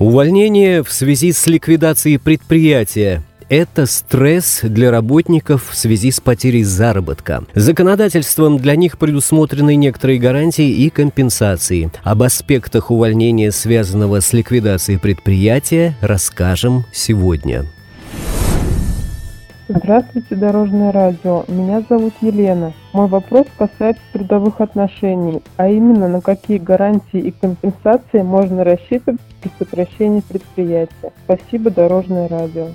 [0.00, 7.44] Увольнение в связи с ликвидацией предприятия это стресс для работников в связи с потерей заработка.
[7.54, 11.90] Законодательством для них предусмотрены некоторые гарантии и компенсации.
[12.02, 17.66] Об аспектах увольнения, связанного с ликвидацией предприятия, расскажем сегодня.
[19.72, 21.44] Здравствуйте, Дорожное радио.
[21.46, 22.72] Меня зовут Елена.
[22.92, 29.50] Мой вопрос касается трудовых отношений, а именно на какие гарантии и компенсации можно рассчитывать при
[29.60, 31.12] сокращении предприятия.
[31.24, 32.70] Спасибо, Дорожное радио.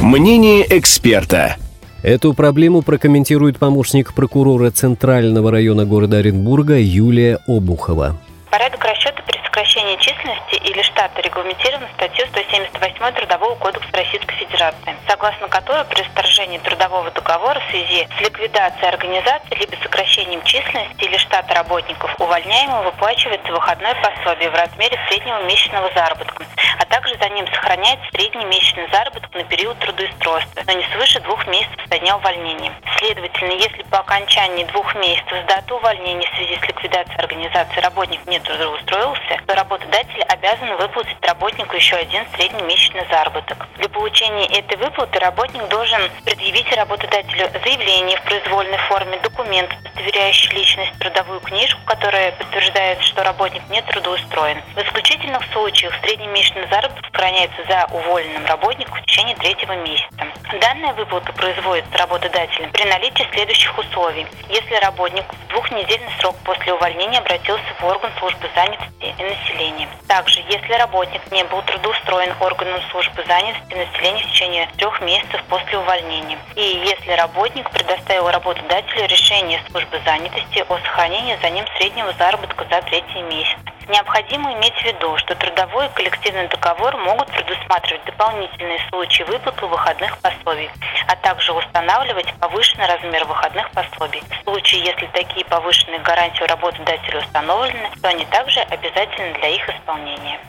[0.00, 1.56] Мнение эксперта.
[2.02, 8.16] Эту проблему прокомментирует помощник прокурора Центрального района города Оренбурга Юлия Обухова.
[8.50, 15.48] Порядок расчета при сокращении численности или штата регламентирован статьей 178 Трудового кодекса Российской Федерации, согласно
[15.48, 21.54] которой при расторжении трудового договора в связи с ликвидацией организации либо сокращением численности или штата
[21.54, 26.44] работников увольняемого выплачивается выходное пособие в размере среднего месячного заработка,
[26.78, 31.46] а также за ним сохраняется средний месячный заработок на период трудоустройства, но не свыше двух
[31.46, 32.72] месяцев со дня увольнения.
[32.98, 38.26] Следовательно, если по окончании двух месяцев с даты увольнения в связи с ликвидацией организации работник
[38.26, 43.66] не трудоустроился, то работодатель обязан выплатить работнику еще один среднемесячный заработок.
[43.76, 50.98] Для получения этой выплаты работник должен предъявить работодателю заявление в произвольной форме, документ, удостоверяющий личность,
[50.98, 54.62] трудовую книжку, которая подтверждает, что работник не трудоустроен.
[54.74, 60.26] В исключительных случаях среднемесячный заработок сохраняется за уволенным работником в течение третьего месяца.
[60.52, 64.26] Данная выплата производится работодателем при наличии следующих условий.
[64.48, 69.88] Если работник в двухнедельный срок после увольнения обратился в орган службы занятости и населения.
[70.06, 75.42] Также, если работник не был трудоустроен органом службы занятости и населения в течение трех месяцев
[75.48, 76.38] после увольнения.
[76.54, 82.82] И если работник предоставил работодателю решение службы занятости о сохранении за ним среднего заработка за
[82.82, 83.58] третий месяц.
[83.88, 90.18] Необходимо иметь в виду, что трудовой и коллективный договор могут предусматривать дополнительные случаи выплаты выходных
[90.18, 90.68] пособий,
[91.06, 94.22] а также устанавливать повышенный размер выходных пособий.
[94.28, 99.68] В случае, если такие повышенные гарантии у работодателя установлены, то они также обязательны для их
[99.68, 100.40] исполнения.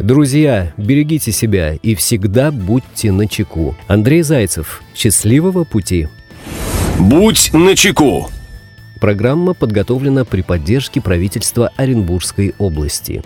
[0.00, 3.76] Друзья, берегите себя и всегда будьте на чеку.
[3.86, 4.82] Андрей Зайцев.
[4.94, 6.08] Счастливого пути.
[6.98, 8.28] Будь на чеку.
[9.00, 13.22] Программа подготовлена при поддержке правительства Оренбургской области.